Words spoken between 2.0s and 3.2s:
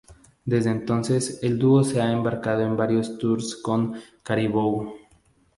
ha embarcado en varios